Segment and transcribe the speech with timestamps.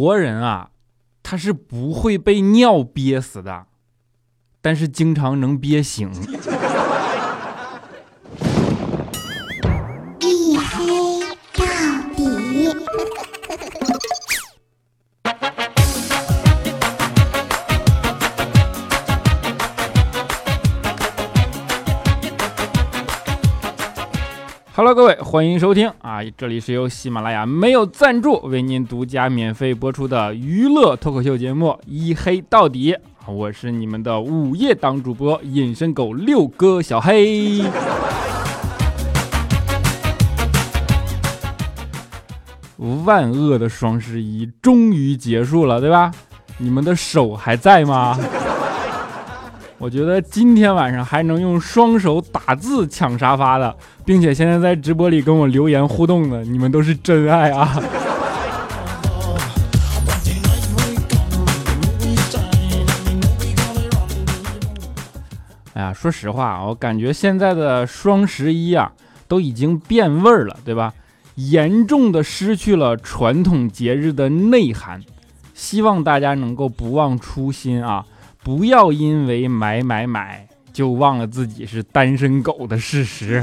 [0.00, 0.70] 活人啊，
[1.22, 3.66] 他是不会被尿憋死的，
[4.60, 6.10] 但是经常能憋醒。
[24.94, 26.20] 各位，欢迎收听啊！
[26.36, 32.92] 这里是由喜马拉雅没有赞助为您独家免费播出的娱乐脱口秀节目《一黑到底》，
[33.26, 37.64] 我是你们的午夜档主播隐身狗六哥小黑。
[43.04, 46.12] 万恶的双十一终于结束了，对吧？
[46.58, 48.16] 你们的手还在吗？
[49.84, 57.78] 我觉得今天晚上还能用双手打字抢沙发的，并且现在在直播里跟我留言互动的，你们都是真爱啊！
[65.74, 68.90] 哎呀，说实话，我感觉现在的双十一啊，
[69.28, 70.94] 都已经变味儿了，对吧？
[71.34, 75.02] 严重的失去了传统节日的内涵。
[75.52, 78.06] 希望大家能够不忘初心啊！
[78.44, 83.42] 不要因为买买买就忘了自己是单身狗的事实。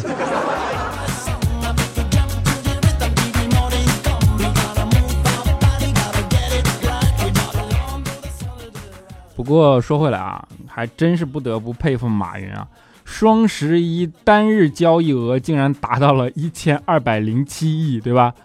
[9.35, 12.67] 不过说回来啊，还真是不得不佩服马云啊！
[13.03, 18.35] 双十一单日交易额竟然达到了一千二百零七亿，对吧？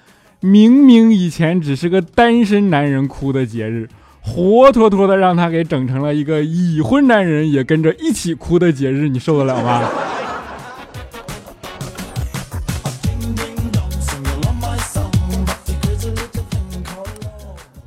[0.41, 3.87] 明明以前只是个单身男人哭的节日。
[4.27, 9.89] 活脱脱的让他给整成了一个已婚男人也跟着一起哭的节日，你受得了吗？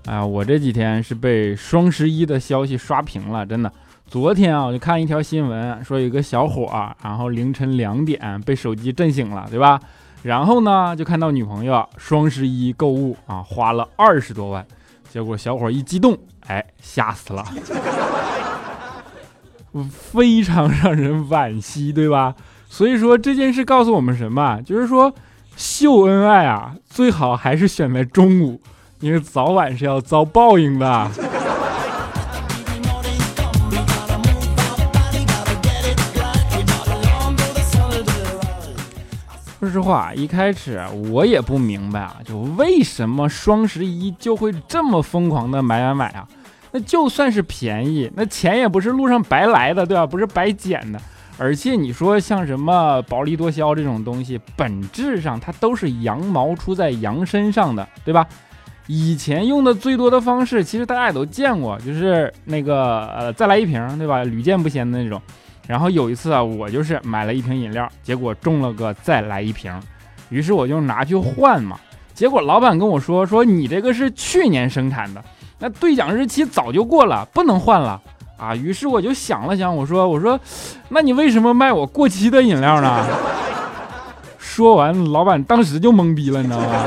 [0.06, 3.72] 哎呀，我这几天是被双十一的消息刷屏了，真的。
[4.08, 9.80] 昨天啊，我就看一条新闻，说有个小伙儿，然后凌晨两点被手机震醒了，对吧？
[10.24, 14.66] 然后呢，就看到女朋友双十一购物啊，花了二十多万。
[15.12, 16.16] 结果小伙一激动，
[16.50, 17.46] 哎，吓死了，
[19.92, 22.34] 非常让人惋惜，对吧？
[22.68, 24.60] 所以说这件事告诉我们什么？
[24.66, 25.14] 就是说
[25.56, 28.60] 秀恩爱啊，最好还是选在中午，
[29.00, 31.12] 因为早晚是要遭报应的。
[39.60, 40.81] 说实话，一开始
[41.12, 46.28] 我也不明白啊，就为什么双十一就会这么疯狂的买买买啊？
[46.72, 50.06] 那就算是便宜，那钱也不是路上白来的，对吧？
[50.06, 51.00] 不是白捡的。
[51.38, 58.28] 而且你说像什么薄利多销这种东西，本质上它都是羊毛出在羊身上的，对吧？
[58.88, 64.24] 以前用的最多的方式，其实大家也都见过，就是那个呃再来一瓶，对吧？
[64.24, 65.22] 屡见不鲜的那种。
[65.68, 69.72] 然后有一次啊，我就是买了一瓶饮料，结果中了个再来一瓶，
[70.30, 71.80] 于是我就拿去换嘛。
[72.16, 75.24] 结果老板跟我说说你这个是去年生产的，
[75.59, 78.02] 那兑奖日期早就过了，不能换了
[78.38, 78.56] 啊。
[78.56, 80.40] 于是我就想了想，我说我说，
[80.88, 83.06] 那你为什么卖我过期的饮料呢？
[84.40, 86.86] 说完，老板当时就懵逼了，你知道吗？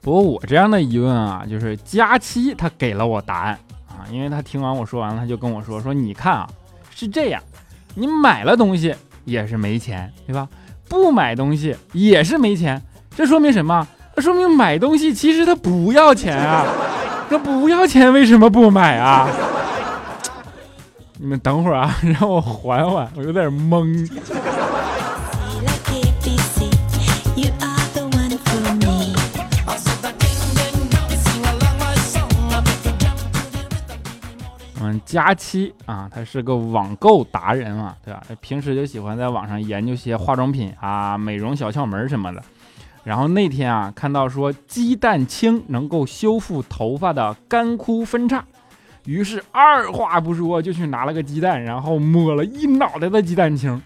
[0.00, 6.46] 不过我这样的疑问啊，就是佳期他给了我答案啊，因为他听完我说完了，他就跟我说说，你看啊，
[6.94, 7.42] 是这样，
[7.94, 8.94] 你买了东西
[9.24, 10.46] 也是没钱，对吧？
[10.94, 12.80] 不买东西也是没钱，
[13.16, 13.86] 这说明什么？
[14.14, 16.64] 这说明买东西其实他不要钱啊，
[17.28, 19.28] 他不要钱为什么不买啊？
[21.18, 24.08] 你们等会儿啊，让我缓缓，我有点懵。
[35.04, 38.22] 佳期啊，他是个网购达人嘛，对吧？
[38.40, 42.42] 平时就喜欢在网上研究些化妆品啊、美容小窍门什么的。
[43.04, 48.42] 然后那天啊，看到说鸡蛋清能够修复头发的干枯分叉，
[49.04, 53.82] 于是二话不说就去拿了个鸡蛋，然后抹了一脑袋的鸡蛋清，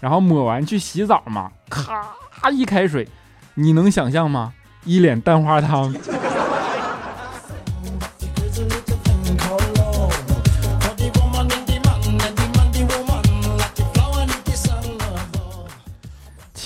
[0.00, 3.08] 然后抹完去洗澡嘛，咔一开水，
[3.54, 4.52] 你能想象吗？
[4.84, 5.92] 一脸蛋花汤。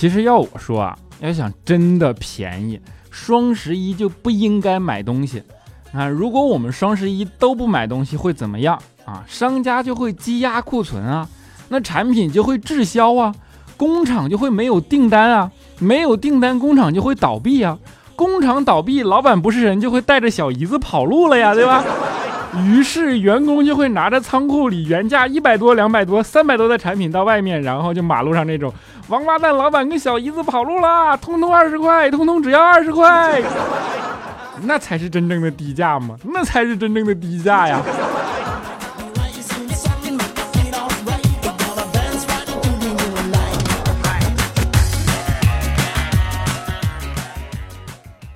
[0.02, 5.40] 其实要我说啊，要想真的便宜，双十一就不应该买东西
[5.92, 6.08] 啊！
[6.08, 9.22] 如果我们双十一都不买东西，会怎么样啊？
[9.28, 11.28] 商家就会积压库存啊，
[11.68, 13.32] 那产品就会滞销啊，
[13.76, 17.78] 工厂就会没有订单啊，没有订单，工厂就会倒闭啊，
[18.16, 21.84] 工厂倒闭，老板不是人就会带着小姨子跑路了呀，对吧？
[22.54, 28.72] 于是员工就会拿着仓库里原价一百多、两百多、三百多的产品到外面，然后就马路上那种
[29.08, 33.40] 王八蛋老板跟小姨子跑路啦，通通二十块，通通只要二十块，
[34.64, 36.14] 那才是真正的低价嘛？
[36.24, 37.80] 那才是真正的低价呀！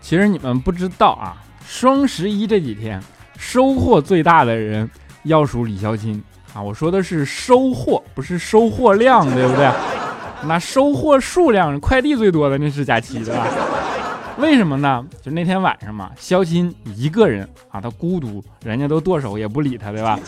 [0.00, 1.36] 其实你们不知道啊，
[1.66, 3.02] 双十一这几天。
[3.48, 4.90] 收获最大的人
[5.22, 6.20] 要数李肖钦
[6.52, 6.60] 啊！
[6.60, 9.70] 我说的是收获，不是收获量，对不对？
[10.48, 13.46] 那收获数量，快递最多的那是佳期，对吧？
[14.38, 15.06] 为什么呢？
[15.22, 20.18] 就那天晚上嘛，肖钦一个人啊，他孤独，人家都剁手也不理他，对吧？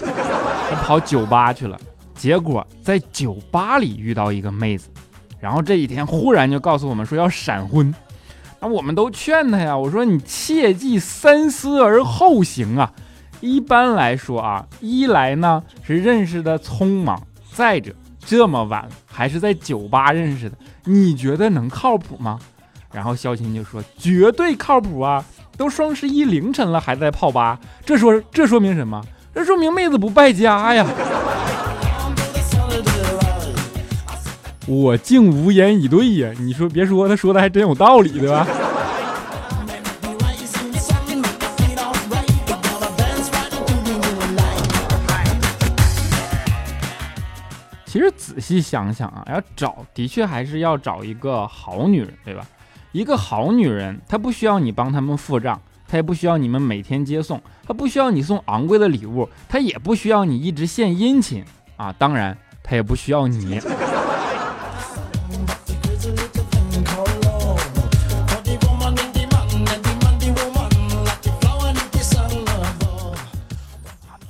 [0.70, 1.76] 他跑酒吧去了，
[2.14, 4.88] 结果在酒吧里遇到一个妹子，
[5.40, 7.92] 然后这几天忽然就告诉我们说要闪婚。
[8.60, 12.92] 那我们都劝他呀，我说你切记三思而后行啊。
[13.40, 17.20] 一般来说啊，一来呢是认识的匆忙，
[17.52, 22.38] 再者这么晚还是在酒吧认识的，你觉得能靠谱吗？
[22.92, 25.24] 然后肖琴就说绝对靠谱啊，
[25.56, 29.02] 都双十一凌晨了还在泡吧，这说这说明什么？
[29.34, 30.86] 这说明妹子不败家呀。
[34.66, 36.30] 我竟无言以对呀！
[36.40, 38.46] 你说别说，他说的还真有道理，对吧？
[47.98, 52.46] 其实仔细想想啊，要找的确还是要找一个好女人，对吧？
[52.92, 61.44] 一个好女人，她不需要你帮他们付账，她也不需要你们每天接送，她不需要你送昂贵的礼物，她也不需要你一直献殷勤
[61.76, 61.92] 啊！
[61.98, 63.60] 当然，她也不需要你。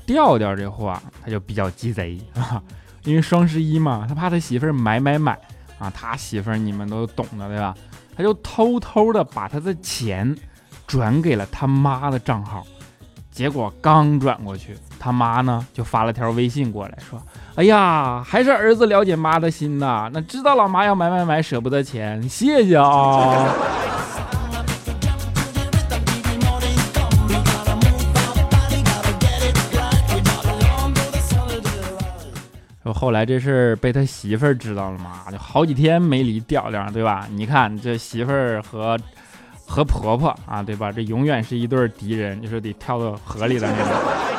[0.07, 2.63] 调调这货他就比较鸡贼啊，
[3.09, 5.33] 因为双十一嘛，他怕他媳妇儿买买买
[5.79, 7.75] 啊，他媳妇儿你们都懂的对吧？
[8.15, 10.37] 他就偷偷的把他的钱
[10.87, 12.67] 转给了他妈的账号，
[13.31, 17.19] 结果刚转过去，他妈呢就发了条微信过来，说
[17.57, 23.49] ：“哎呀，还是儿子了解妈的心呐，那知道老妈要买买买舍不得钱，谢谢啊。”
[32.93, 37.29] 后来这事儿被他媳妇儿知道了嘛，就好几天没离调调，对吧？
[37.31, 38.99] 你看这媳妇儿和
[39.67, 40.91] 和婆婆啊，对吧？
[40.91, 44.38] 这永远是一对敌人，就是得跳到河里的那种。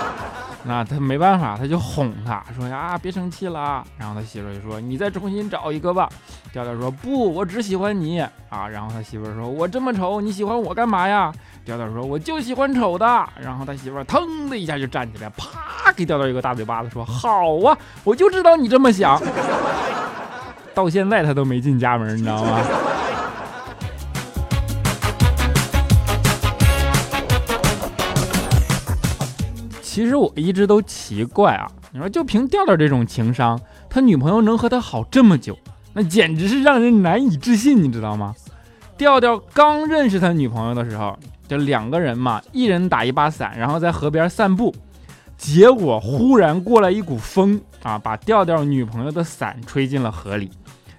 [0.69, 3.83] 那他没办法，他就哄他说呀，别生气了。
[3.97, 6.07] 然后他媳妇就说，你再重新找一个吧。
[6.53, 8.19] 调调说不，我只喜欢你
[8.49, 8.67] 啊。
[8.67, 11.33] 然后他媳妇说，我这么丑，你喜欢我干嘛呀？
[11.65, 13.05] 调调说：“我就喜欢丑的。”
[13.41, 19.19] 然后他媳妇腾的一下就站起来，啪给调调一个大嘴巴子，说：“好啊，我就知道你这么想。
[20.75, 22.61] ”到现在他都没进家门，你知道吗？
[29.99, 33.59] 其实我一直都奇怪啊，你说就凭调调这种情商，
[33.89, 35.59] 他女朋友能和他好这么久，
[35.91, 38.33] 那简直是让人难以置信，你知道吗？
[38.97, 41.13] 调调刚认识他女朋友的时候。
[41.49, 44.73] 就两个人嘛，一人打一把伞，然后在河边散步，
[45.35, 50.49] 结果忽然过来一股风啊，把调调女朋友的伞吹进了河里。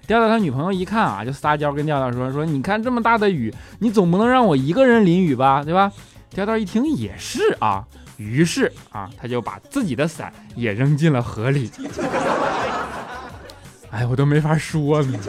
[0.05, 5.91] 调调他女朋友一看啊，就撒娇跟调调说：“说你看这么大的雨，你总不能让我一个人淋雨吧，对吧？”
[6.29, 7.85] 调调一听也是啊，
[8.21, 11.69] 于是啊，他就把自己的伞也扔进了河里。
[13.91, 15.19] 哎，我都没法说呢。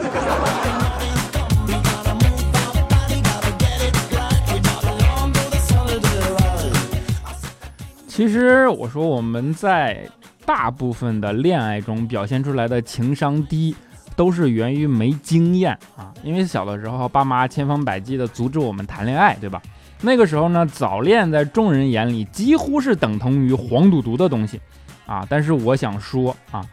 [8.07, 10.07] 其实我说我们在
[10.45, 13.75] 大部分的恋爱中表现出来的情商低，
[14.15, 16.13] 都是源于没经验啊。
[16.23, 19.61] 因为小的时候爸妈千方百计的阻止我们谈恋爱，对吧？
[20.03, 24.61] 那个时候呢，早恋在众人眼里几乎是等同于黄赌毒的东西
[25.07, 25.25] 啊。
[25.27, 26.63] 但是我想说啊，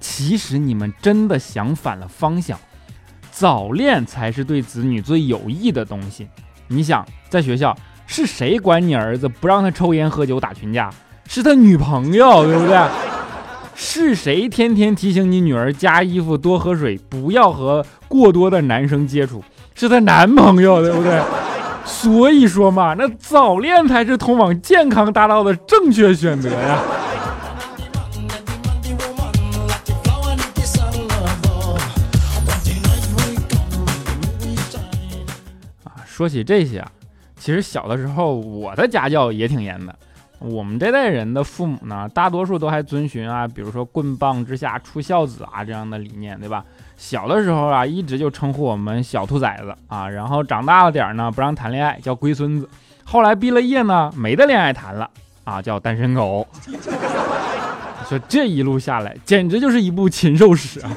[0.00, 2.58] 其实你们真的想反了方向，
[3.30, 6.26] 早恋才是对子女最有益的东西。
[6.66, 7.76] 你想在学校。
[8.12, 10.92] 是谁管你儿子不让他抽烟喝酒打群架？
[11.28, 12.76] 是他女朋友，对不对？
[13.76, 19.40] 是谁天天提醒你女儿加衣服、多喝水、不要和过多的男生接触？
[19.76, 21.22] 是他男朋友，对不对？
[21.84, 26.78] 所以说嘛那早恋才是通往健康大道的正确选择呀。
[35.84, 36.90] 啊说起这些啊
[37.36, 39.94] 其实小的时候我的家教也挺严的。
[40.38, 46.64] 我们这代人的父母呢大多数都还遵循啊比如说棍棒之下出孝子啊这样的理念对吧？
[47.00, 52.68] 小的时候啊，一直就称呼我们小兔崽子啊，然后长大了点呢，不让谈恋爱，叫龟孙子。
[53.04, 55.08] 后来毕了业呢，没得恋爱谈了
[55.44, 56.46] 啊，叫单身狗。
[58.06, 60.92] 说这一路下来，简直就是一部禽兽史啊！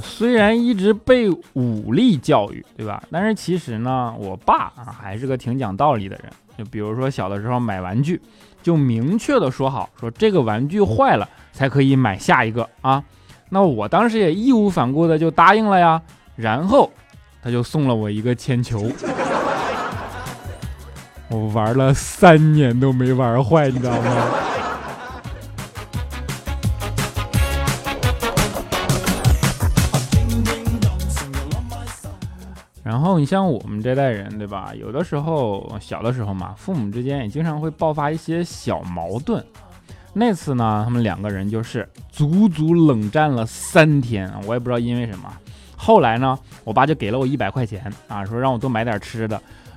[0.00, 3.02] 虽然一直被武力教育，对吧？
[3.10, 6.32] 但是其实呢，我爸啊还是个挺讲道理的人。
[6.56, 8.18] 就比如说小的时候买玩具，
[8.66, 13.00] 就明确的说好，说这个玩具坏了才可以买下一个啊。
[13.48, 16.02] 那我当时也义无反顾的就答应了呀。
[16.34, 16.90] 然后
[17.40, 18.90] 他就送了我一个铅球，
[21.28, 24.26] 我玩了三年都没玩坏，你知道吗？
[32.96, 34.72] 然后你像我们这代人，对吧？
[34.74, 39.44] 有的时候小的时候嘛，父母之间也经常会爆发一些小矛盾。
[40.14, 45.30] 那次呢，他们两个人就是足足冷战了三天，我也不知道因为什么。
[45.76, 49.36] 后来呢，我爸就给了我一百块钱啊，说让我多买点吃的。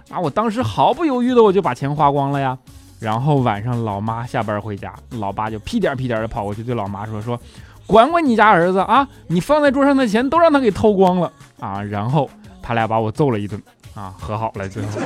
[0.10, 2.58] 啊，我当时毫不犹豫的我就把钱花光了呀。
[3.02, 7.38] 然后晚上老妈下班回家，老爸就屁颠屁颠的跑过去对老妈说说，
[7.86, 11.84] 管管你家儿子啊，你放在桌上的钱都让他给偷光了啊。
[11.84, 12.30] 然后。
[12.70, 13.60] 他俩把我揍了一顿
[13.96, 15.02] 啊，和好了最后，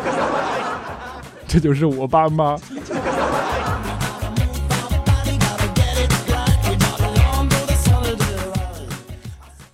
[1.48, 2.58] 这就是我爸妈。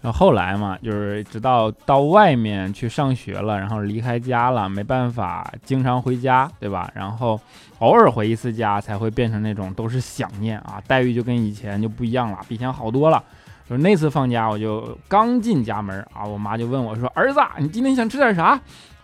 [0.02, 6.92] 然后后来嘛，就是直到到外面去上学了，然后离开家了，没办法经常回家，对吧？
[6.94, 7.42] 然后
[7.80, 13.24] 偶尔回一次家，才会变成那种都是想念啊，待遇就跟以前就不一样了，比以前好多了。
[13.70, 18.60] 就那次放假，我就刚进家门啊，我妈就问我说：“儿子，你今天想吃点啥？”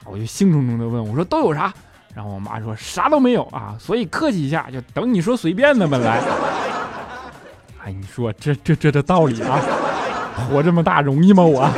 [0.06, 1.72] 我就兴冲冲的问我说：“都有啥？”
[2.16, 5.88] 然后我妈说：“啥都没有啊。”所以客气一下，就等你说随便的。
[5.88, 6.20] 本来，
[7.86, 9.62] 哎，你说这这这这道理啊，
[10.50, 11.44] 活这么大容易吗？
[11.44, 11.62] 我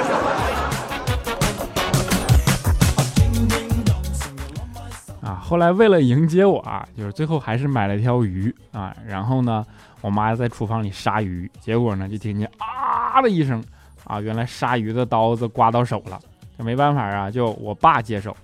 [5.21, 9.65] 啊，后来为了迎接我啊，就是最后还是买了条鱼啊，然后呢。
[10.01, 13.63] 我妈在厨房里杀鱼，结果呢就听见啊的一声，
[14.05, 16.19] 啊，原来杀鱼的刀子刮到手了，
[16.57, 18.35] 这没办法啊，就我爸接手，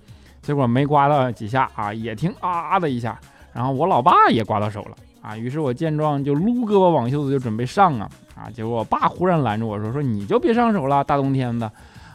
[0.42, 3.18] 结果没刮到几下啊，也听啊的一下，
[3.52, 11.70] 然后我老爸也刮到手了啊，于是我见状就撸胳膊挽袖子就准备上啊啊，结果我爸忽然拦住我说说你就别上手了，大冬天的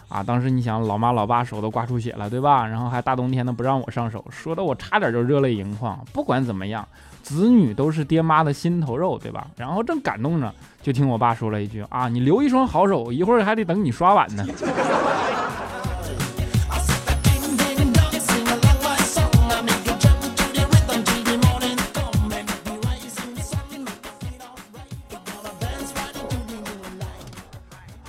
[0.09, 2.67] 啊，当时你想老妈老爸手都刮出血了对吧？
[2.67, 5.97] 然后还大冬天的不让我上手，说的我差点就热泪盈眶。
[6.11, 6.85] 不管怎么样。
[7.21, 9.45] 子女都是爹妈的心头肉，对吧？
[9.55, 10.51] 然后正感动着，
[10.81, 14.43] 就听我爸说了一句：“啊，你留一双好手，一会儿还得等你刷碗呢。”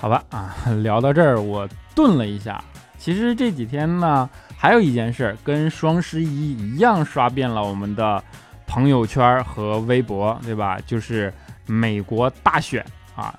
[0.00, 2.62] 好吧，啊，聊到这儿我顿了一下。
[2.98, 8.22] 其实这几天呢，还有一件事跟双十一一样刷遍了我们的。
[8.72, 10.78] 朋友圈和微博，对吧？
[10.86, 11.34] 就是
[11.66, 13.34] 美国大选啊，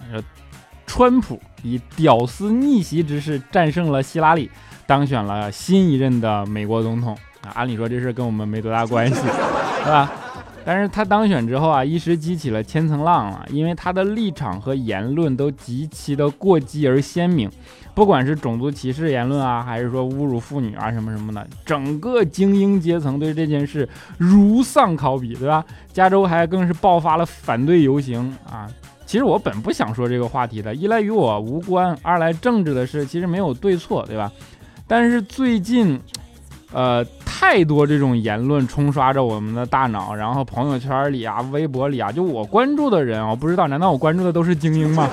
[0.86, 4.52] 川普以屌丝逆袭之势战胜了希拉里，
[4.86, 7.56] 当选了新一任的美国总统啊。
[7.56, 10.12] 按理说这事跟我们没多大关系，是吧？
[10.64, 17.50] 但是他当选之后啊，一时激起了千层浪啊，因为他的立场和言论都极其的过激而鲜明。
[17.94, 23.88] 不管是种族歧视言论啊，还是说侮辱妇女啊什么什么的，整个精英阶层对这件事
[24.18, 25.66] 如丧考妣，对吧？
[25.92, 28.70] 加州还更是爆发了反对游行啊。
[29.06, 34.32] 其实我本不想说这个话题的，一来与我无关，二来政治的事其实没有对错，对吧？
[34.88, 36.00] 但是最近，
[36.72, 45.08] 呃，太多这种言论冲刷着我们的大脑，然后朋友圈里啊、微博里啊，就我关注的人，我不知道，难道我关注的都是精英吗？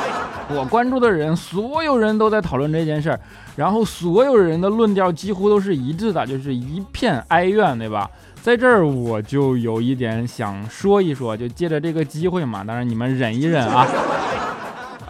[0.54, 3.20] 我关注的人，所有人都在讨论这件事儿，
[3.56, 8.10] 然后所有人的论调几乎都是一致的，就是一片哀怨，对吧？
[8.42, 13.86] 在这儿我就有一点想说一说，就借着这个机会嘛，当然你们忍一忍啊。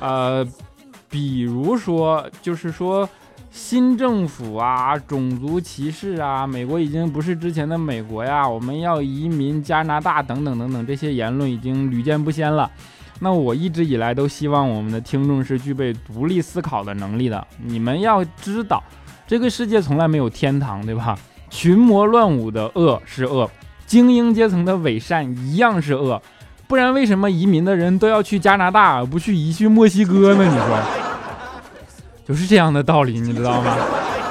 [0.00, 0.47] 呃，
[1.09, 3.09] 比如说，就是说
[3.52, 12.68] 新政府啊，种族歧视啊，美国已经不是之前的美国呀，我们要移民加拿大等等等等，这些言论已经屡见不鲜了。
[13.21, 17.47] 那我一直以来都希望我们的听众是具备独立思考的能力的。
[17.62, 18.82] 你们要知道，
[19.26, 21.16] 这个世界从来没有天堂，对吧？
[21.50, 23.50] 群魔乱舞的恶是恶，
[23.85, 26.21] 精英阶层的伪善一样是恶。
[26.66, 30.42] 不然为什么移民的人都要去加拿大，不去移去墨西哥呢？
[30.42, 31.12] 你说，
[32.26, 33.76] 就是这样的道理，你知道吗？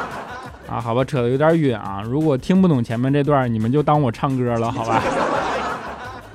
[0.69, 2.01] 啊，好吧，扯得有点远啊。
[2.01, 5.01] 如果听不懂前面这段，你们就当我唱歌了，好吧？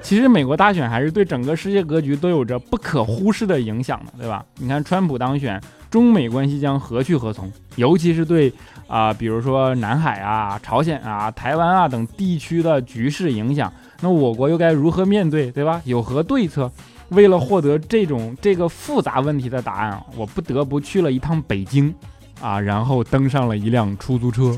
[0.03, 4.45] 其实美国大选还是对整个世界格局都有着不可忽视的影响的，对吧？
[4.59, 5.61] 你看川普当选，
[5.91, 7.51] 中美关系将何去何从？
[7.77, 8.53] 尤其是对
[8.87, 15.81] 啊，比如说南海啊、朝鲜啊、台湾啊等地区的局势影响，那我国又该如何面对，对吧？
[15.85, 16.71] 有何对策？
[17.11, 21.95] 为了获得这种这个复杂问题的答案，我不得不去了一趟北京，
[22.41, 24.57] 啊，然后登上了一辆出租车。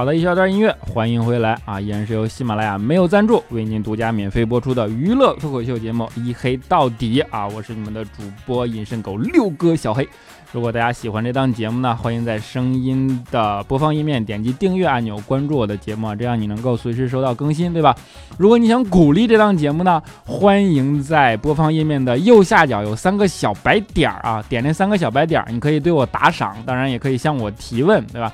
[0.00, 1.78] 好的，一小段音乐，欢迎回来啊！
[1.78, 7.46] 依然是由喜马拉雅没有赞助为您独家免费播出的娱乐脱口秀节目《一黑到底》啊！
[7.48, 10.08] 我是你们的主播隐身狗六哥小黑。
[10.52, 17.94] 如果大家喜欢这档节目呢，欢迎在声音的播放页面点击订阅按钮，关注我的节目，这样你能够随时收到更新，对吧？
[18.38, 28.32] 如果你想鼓励这档节目呢，欢迎在播放页面的右下角有三个小白点儿啊，点那三个小白点儿，你可以对我打赏，当然也可以向我提问，对吧？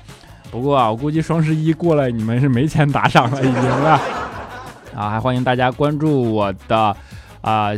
[0.50, 4.00] 不过啊，我估计双十一过了，你们是没钱打赏了，已经了。
[4.96, 6.96] 啊，还欢迎大家关注我的
[7.40, 7.68] 啊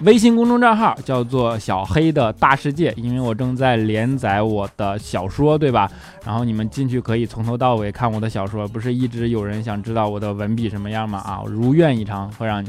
[0.00, 5.90] 微信公众账号，叫做小黑的大世界，因为我正在连载我的小说，对吧？
[6.24, 11.18] 然后你们进去可以从头到尾看我的小说，不是一直有人想知道我的文笔什么样吗？
[11.18, 12.68] 啊，如愿以偿，会让你。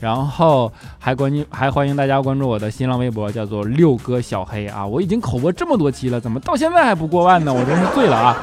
[0.00, 4.84] 然后还关注，还欢迎大家关注我的新浪微博，叫做六哥小黑啊！
[4.84, 7.54] 我已经口播这么多期了，怎么到现在还不过万呢？
[7.54, 8.36] 我真是醉了啊！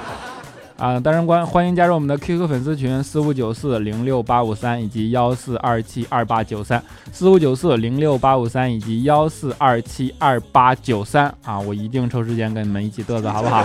[0.81, 13.63] 啊，当然关欢迎加入我们的 QQ 粉丝群四五九四零六八五三以及幺四二七二八九三四五九四零六八五三以及幺四二七二八九三啊，我一定抽时间跟你们一起嘚瑟，好不好？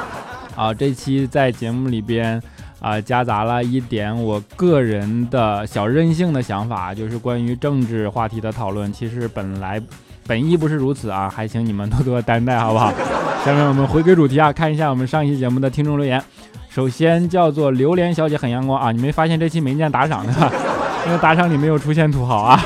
[0.56, 2.42] 啊，这期在节目里边
[2.80, 8.90] 啊夹杂了一点我个人的小任性的想法，就是关于政治话题的讨论。
[8.90, 9.78] 其实本来
[10.26, 12.90] 本意不是如此啊，还请你们多多担待，好不好？
[13.46, 16.20] 下面我们回归主题啊，看一下我们上一期节目的听众留言。
[16.68, 20.32] 首先叫做榴莲小姐很阳光啊，你没发现这期没见打赏的，
[21.06, 22.60] 因为打赏里没有出现土豪啊。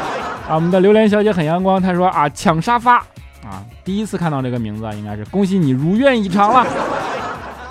[0.48, 2.96] 啊，我们的榴莲小姐很阳光，她说啊抢沙发
[3.44, 6.66] 啊，第一次看到这个名字应该是恭喜你如愿以偿了。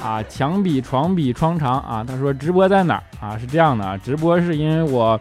[0.03, 3.35] 啊，墙比床比窗长啊，她说直播在哪儿啊？
[3.39, 5.19] 是这样的啊，直播是因为我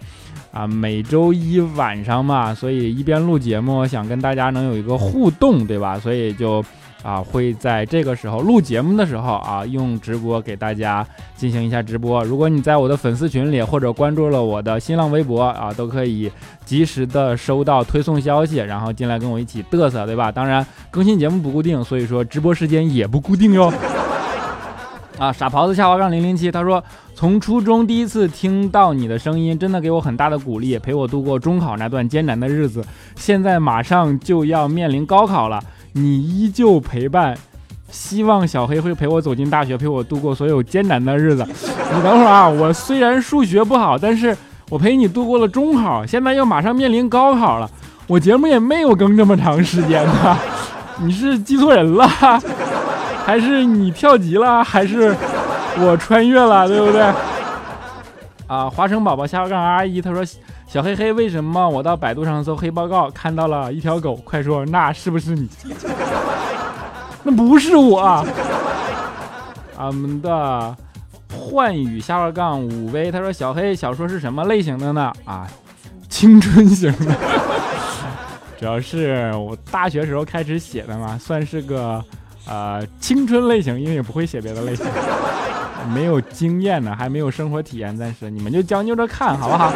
[0.53, 5.99] 啊每周一晚上嘛，所以一边录节目，想跟大家能有一个互动，对吧？
[5.99, 6.63] 所以就。
[7.03, 12.23] 啊，会在这个时候录节目的时候啊，用直播给大家进行一下直播。
[12.25, 16.31] 如果你在我的粉丝群里或者关注了我的新浪微博啊，都可以
[16.65, 20.31] 及时的收到推送消息，然后进来跟我一起嘚瑟，对吧？
[20.31, 23.73] 当然更新节目不固定，所以说直播时间也不固定哟。
[25.19, 26.83] 啊，傻狍子下滑杠零零七，他说
[27.15, 32.85] 从初中第一次听到你的声音，真的给我很大的鼓励，陪我度过中考那段艰难的日子。
[33.17, 35.63] 现在马上就要面临高考了。
[35.93, 37.37] 你依旧陪伴，
[37.91, 41.45] 希望小黑会陪我走进大学，陪我度过所有艰难的日子。
[41.93, 44.37] 你等会儿啊，我虽然数学不好，但是
[44.69, 47.69] 我陪你度过了中考，现在又马上面临高考了。
[48.07, 50.39] 我节目也没有更这么长时间呢，
[51.03, 52.07] 你是记错人了，
[53.25, 55.15] 还是你跳级了，还是
[55.79, 57.03] 我穿越了，对不对？
[58.47, 60.25] 啊，花生宝宝下杠阿姨，他说。
[60.71, 64.15] 小黑黑，为什么我到百度上搜黑报告看到了一条狗？
[64.15, 65.49] 快说，那是不是你？
[67.25, 68.25] 那不是我。
[69.77, 70.77] 俺们的
[71.37, 75.13] 幻语下划杠五 V，他说小黑小说是什么类型的呢？
[75.25, 75.45] 啊，
[76.09, 77.17] 青春型的，
[78.57, 82.01] 主要是我大学时候开始写的嘛，算是个
[82.47, 84.87] 呃青春类型，因为也不会写别的类型，
[85.93, 89.73] 没有经验呢，还没有生活体验，暂时你们就将就着看好不好？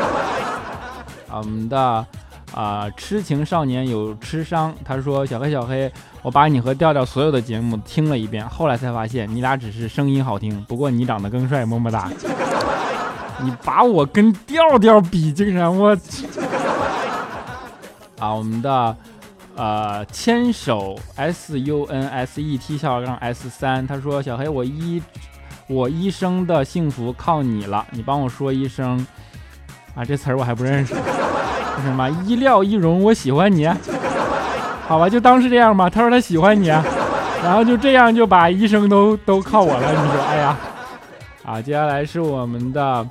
[1.38, 2.06] 我们的
[2.52, 4.74] 啊，痴情少年有痴伤。
[4.84, 5.90] 他说：“小黑，小黑，
[6.22, 12.08] 我把你和调调所有的节目听了一遍，后来才发现你俩只是声音好听，不过你长得更帅，么么哒。
[13.42, 15.96] 你把我跟调调比，竟然我
[18.20, 18.96] 啊，我们的
[19.56, 23.84] 呃，牵手 S U N S E T 小杠 S 三。
[23.84, 25.02] 他说：小黑，我一
[25.66, 29.04] 我一生的幸福靠你了，你帮我说一声。”
[29.96, 30.92] 啊，这词儿我还不认识，
[31.82, 33.68] 什么意料易容，我喜欢你，
[34.86, 35.88] 好吧，就当是这样吧。
[35.90, 36.68] 他说他喜欢你，
[37.42, 40.56] 然后就这样就把医生都都靠我了，你说，哎呀，
[41.44, 43.06] 啊，接下来是我们的。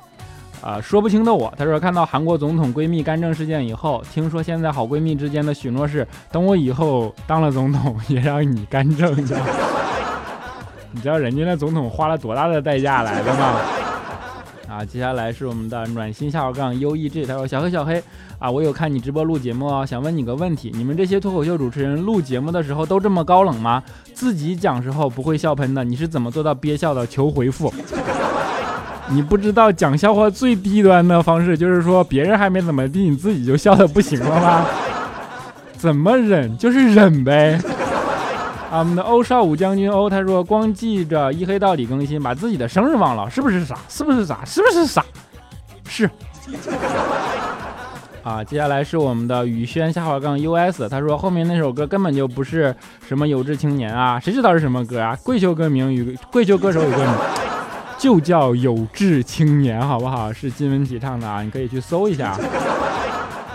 [0.62, 9.14] 啊，说不清的我，他说看到韩国总统闺蜜干政事件以后，听说现在好闺蜜之间的许诺是，等我以后当了总统，也让你干政。
[9.14, 9.40] 你知道
[10.90, 13.56] 你知道人家那总统花了多大的代价来的吗？
[14.70, 18.02] 啊，接下来是我们的暖心下号杠 U E G，他说小黑小黑
[18.38, 23.82] 啊，我有看你直播录节目哦，想问你个问题，你们这些脱口秀主持人录节目的时候都这么高冷吗？
[24.12, 27.06] 自己讲时候不会笑喷的，你是怎么做到憋笑的？
[27.06, 27.72] 求回复。
[29.10, 34.66] 你不知道讲笑话最低端的方式就是说别人还没怎么地，你自己就笑的不行了吗？
[35.76, 37.60] 怎么忍就是忍呗。
[38.70, 43.78] 啊，我们的欧少武将军欧他说光记着一黑到底更新，把自己的生日忘了，是不是傻？
[43.88, 44.44] 是不是傻？
[44.44, 45.04] 是不是傻？
[45.86, 46.10] 是。
[48.24, 52.74] 啊，接下来是我们的宇轩下划杠 US，他说后面那首歌根本就不是
[53.06, 55.16] 什么有志青年啊，谁知道是什么歌啊？
[55.22, 57.14] 跪求歌名与跪求歌手有歌名。
[57.96, 60.32] 就叫有志青年，好不好？
[60.32, 62.30] 是金文岐唱的啊，你可以去搜一下。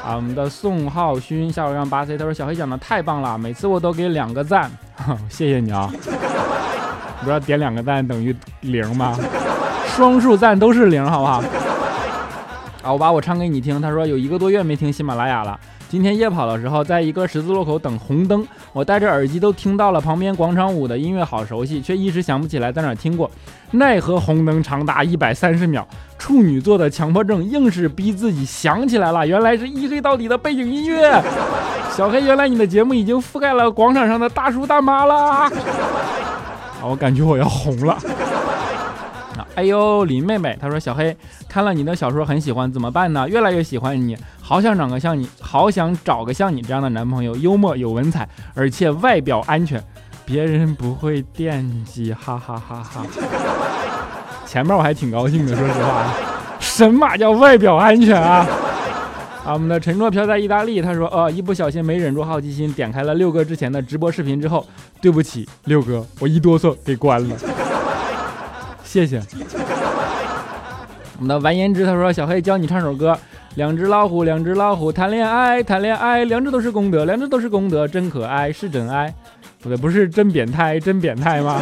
[0.05, 4.71] 啊，我们的宋浩勋下午让八 C，他说小黑讲的太棒了，每次我都给两个赞，
[5.29, 5.91] 谢谢你啊。
[7.19, 9.17] 不知道点两个赞等于零吗？
[9.95, 11.43] 双数赞都是零，好不好？
[12.81, 13.81] 啊，我把我唱给你听。
[13.81, 15.59] 他说有一个多月没听喜马拉雅了。
[15.89, 23.29] 今天夜跑的时候，在一个十字路口等红灯，我戴着耳机都听到了旁边广场舞的音乐，好熟悉，却一时想不起来在哪听过。
[23.71, 25.85] 奈何红灯长达一百三十秒，
[26.19, 31.21] 处女座的强迫症硬是逼自己想起来了，原来是一黑到底的背景音乐。
[31.97, 35.15] 小黑，原来你的节目已经覆盖了广场上的大叔大妈了。
[35.15, 35.51] 啊，
[36.83, 37.97] 我感觉我要红了。
[39.59, 41.13] 哎呦，林妹妹，她说小黑
[41.49, 43.27] 看了你的小说很喜欢，怎么办呢？
[43.27, 49.83] 越来越喜欢你，好想找个像你，好想找个像你这样的男朋友，幽默有文采，而且外表安全，
[50.23, 53.05] 别人不会惦记，哈哈哈哈。
[54.45, 56.13] 前面我还挺高兴的，说实话，
[56.61, 58.47] 神马叫外表安全啊？
[59.43, 64.65] 啊，我们的陈若飘在意大利，他说，呃，一不小心没忍住好奇心，点开了六哥之前的直播视频之后，
[65.01, 67.35] 对不起，六哥，我一哆嗦给关了。
[68.89, 69.21] 谢谢。
[71.19, 73.15] 我们的完颜之他说：“小黑教你唱首歌，
[73.53, 79.13] 两只老虎，两只老虎谈恋爱，谈恋爱，两只都是功德，两只都是功德，真可爱，是真爱。
[79.61, 81.61] 不对，不是真变态，真变态吗？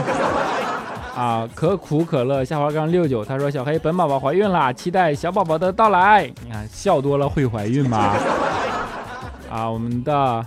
[1.17, 6.31] 啊，可苦可乐下滑杠六九，他说：小黑本宝宝怀孕了，期待小宝宝的到来。
[6.45, 8.15] 你看笑多了会怀孕吗？
[9.51, 10.45] 啊，我们的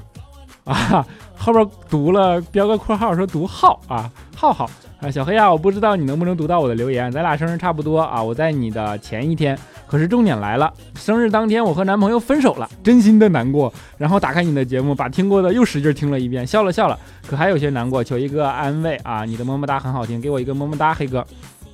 [0.64, 4.68] 啊后边读了标个括号说读浩啊，浩浩。”
[5.00, 9.58] 啊，小黑啊，我不知道你能不能读到我的留言，咱俩生日差不多啊，我在你的前一天。
[9.86, 13.72] 可是重点来了，生日当天我和男朋友分手了，真心的难过。
[13.96, 19.24] 然后打开你的节目，把听过的又使劲听了一遍，笑了笑了，可还有些难过，求一个安慰啊！
[19.24, 21.26] 你的么么哒很好听，给我一个么么哒，黑哥。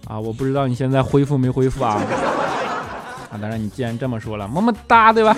[0.06, 2.00] 啊，我不知道你现在恢复没恢复啊？
[3.32, 5.36] 啊，当然你既然这么说了，么么哒，对吧？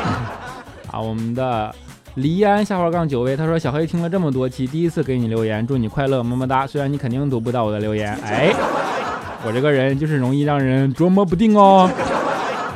[0.92, 1.74] 啊，我们的。
[2.14, 6.66] 黎安下划杠九位，他说小黑听了这么多期，第一次给你留言，祝你快乐，么么哒。
[6.66, 8.52] 虽然你肯定读不到我的留言，哎，
[9.46, 11.88] 我这个人就是容易让人琢磨不定哦。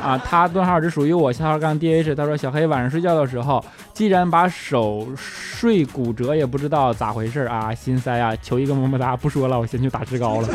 [0.01, 9.15] 啊，他顿号只属于我下号杠 dh，他说小黑晚上睡觉的时候，既然把手睡骨折，也不知道咋回事啊，心塞啊，求一个么么哒。
[9.15, 10.49] 不说了，我先去打志高了。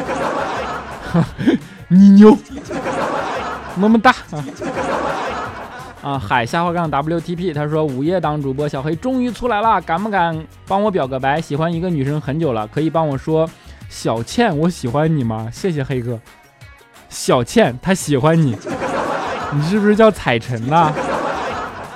[1.89, 2.37] 你牛，
[3.77, 4.11] 么么哒。
[4.31, 4.45] 啊，
[6.01, 11.41] 啊海下划杠 WTP，他说午夜当主播，小黑终于出来了，敢不敢帮我表个白？
[11.41, 13.49] 喜欢一个女生很久了，可以帮我说
[13.89, 15.49] 小倩，我喜欢你吗？
[15.53, 16.19] 谢谢黑哥。
[17.09, 18.57] 小倩她喜欢你，
[19.53, 20.93] 你是不是叫彩晨呐？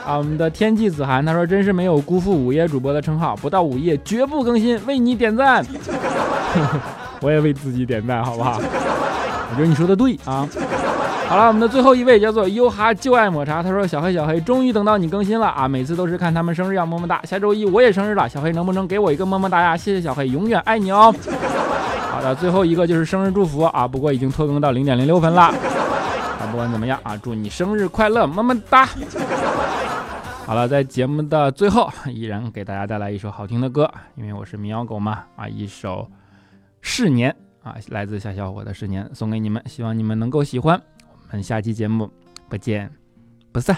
[0.05, 5.65] 啊，我们的天际子涵他说真是没有辜负午夜主播的称号，不到午夜绝不更新，为你点赞。
[7.23, 8.59] 我也为自己点赞，好不好？
[8.61, 10.49] 我觉得你说的对啊。
[11.33, 15.67] 好了，我们的最后一位叫做优哈就爱抹茶，他说：“小黑小黑，终于等到你更新了啊！
[15.67, 19.75] 每次都是看他们生日要么么哒，下周一我也生日了，小黑能不能给我一个么么哒呀？
[19.75, 21.11] 谢谢小黑，永远爱你哦。”
[22.13, 25.45] 好的，最后一个就是生日祝福啊，不过已经拖更到零点零六分了。
[25.45, 25.55] 啊，
[26.51, 28.87] 不管怎么样啊，祝你生日快乐，么么哒。
[30.45, 36.07] 好了，在节目的最后，依然给大家带来一首好听的歌，因为我是民谣狗嘛啊，一首
[36.83, 37.35] 《逝年》
[37.67, 40.79] 啊，来自夏小伙的《逝年》，送给你们，希望你们能够喜欢。
[41.33, 42.11] 我们下期节目
[42.47, 42.93] 不见
[43.53, 43.75] 不散。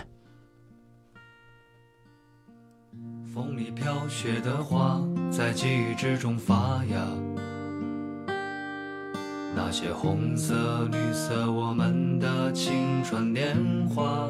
[3.33, 7.07] 风里飘雪的花，在记忆之中发芽。
[9.55, 13.57] 那些红色、绿色，我们的青春年
[13.89, 14.29] 华，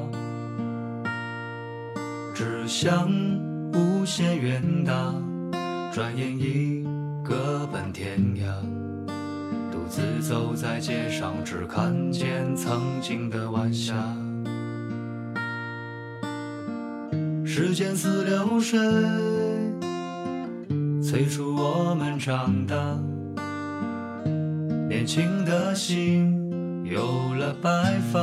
[2.34, 3.10] 只想
[3.72, 5.14] 无限远大，
[5.90, 6.86] 转眼已
[7.24, 8.83] 各奔天涯。
[9.94, 13.94] 独自走在街上，只看见曾经的晚霞。
[17.44, 18.76] 时间似流水，
[21.00, 22.74] 催促我们长大。
[24.88, 26.50] 年轻的心
[26.84, 28.18] 有了白发。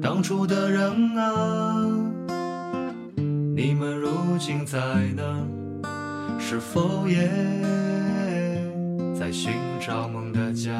[0.00, 1.84] 当初的人啊，
[3.54, 4.78] 你们如今在
[5.14, 5.22] 哪？
[6.48, 7.28] 是否也
[9.18, 9.52] 在寻
[9.84, 10.70] 找梦的家？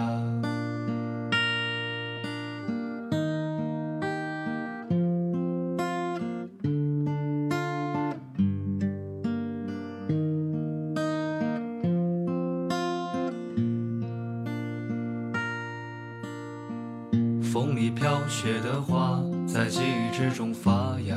[17.43, 21.17] 风里飘雪的花，在记忆之中发芽。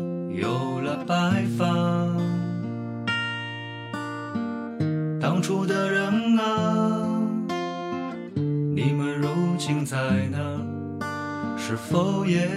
[0.41, 1.65] 有了白发。
[5.21, 7.07] 当初的人啊，
[8.75, 9.97] 你们如今在
[10.31, 10.39] 哪？
[11.55, 12.49] 是否也？